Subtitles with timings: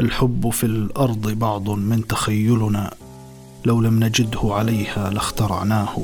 [0.00, 2.90] الحب في الأرض بعض من تخيلنا
[3.64, 5.96] لو لم نجده عليها لاخترعناه.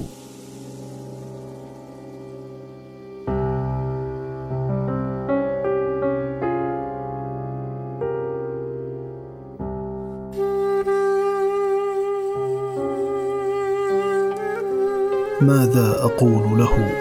[15.41, 16.93] ماذا أقول له؟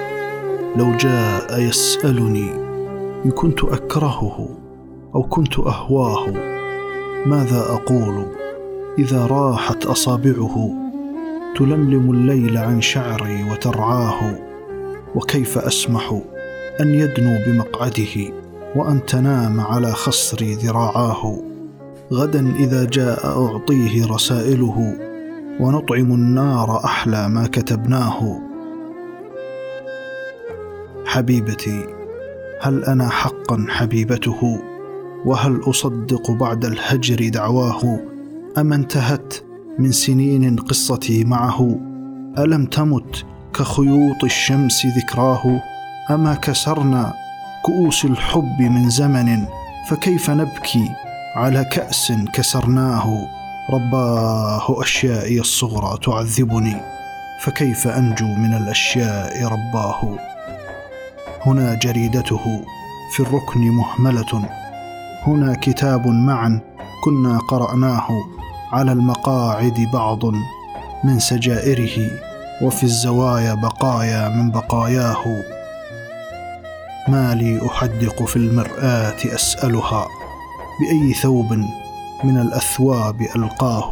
[0.76, 2.52] لو جاء يسألني
[3.26, 4.50] إن كنت أكرهه
[5.16, 6.59] أو كنت أهواه.
[7.26, 8.26] ماذا أقول؟
[9.00, 10.74] إذا راحت أصابعه
[11.58, 14.40] تلملم الليل عن شعري وترعاه.
[15.16, 16.22] وكيف أسمح
[16.82, 18.34] أن يدنو بمقعده
[18.76, 21.44] وان تنام على خصري ذراعاه؟
[22.14, 24.98] غدا إذا جاء أعطيه رسائله
[25.60, 28.42] ونطعم النار أحلى ما كتبناه.
[31.06, 31.86] حبيبتي
[32.62, 34.69] هل أنا حقا حبيبته؟
[35.26, 38.00] وهل أصدق بعد الهجر دعواه؟
[38.58, 39.34] اما انتهت
[39.80, 41.80] من سنين قصتي معه؟
[42.38, 45.62] ألم تمت كخيوط الشمس ذكراه؟
[46.12, 47.14] اما كسرنا
[47.66, 49.46] كؤوس الحب من زمن؟
[49.90, 50.90] فكيف نبكي
[51.36, 53.28] على كأس كسرناه؟
[53.74, 56.82] رباه أشيائي الصغرى تعذبني
[57.42, 60.18] فكيف أنجو من الأشياء رباه؟
[61.46, 62.64] هنا جريدته
[63.16, 64.50] في الركن مهملة.
[65.28, 66.60] هنا كتاب معا
[67.04, 68.08] كنا قرأناه
[68.72, 70.26] على المقاعد بعض
[71.04, 72.12] من سجائره
[72.62, 75.44] وفي الزوايا بقايا من بقاياه.
[77.08, 80.08] ما لي أحدق في المرآة أسألها
[80.80, 81.54] بأي ثوب
[82.24, 83.92] من الأثواب ألقاه؟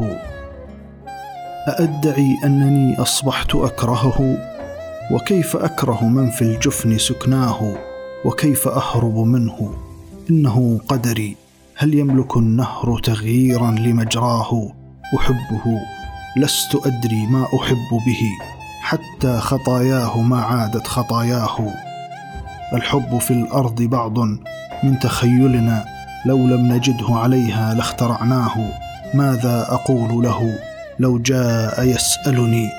[1.67, 4.38] أأدعي أنني أصبحت أكرهه؟
[5.11, 7.75] وكيف أكره من في الجفن سكناه؟
[8.25, 9.87] وكيف أهرب منه؟
[10.30, 11.36] إنه قدري.
[11.75, 14.72] هل يملك النهر تغييرا لمجراه؟
[15.17, 15.80] أحبه.
[16.38, 18.22] لست أدري ما أحب به.
[18.81, 21.73] حتى خطاياه ما عادت خطاياه.
[22.73, 24.20] الحب في الأرض بعض
[24.83, 25.86] من تخيلنا.
[26.26, 28.71] لو لم نجده عليها لاخترعناه.
[29.14, 30.60] ماذا أقول له؟
[30.99, 32.70] لو جاء يسألني.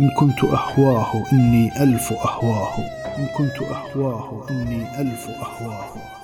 [0.00, 2.78] إن كنت أهواه إني ألف أهواه.
[3.18, 6.16] إن كنت أهواه إني ألف أهواه.